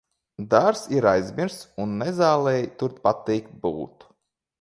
Dārzs 0.51 0.79
ir 0.99 1.07
aizmirsts 1.11 1.67
un 1.85 1.93
nezālei 1.99 2.65
tur 2.81 2.97
patīk 3.05 3.53
būt. 3.67 4.09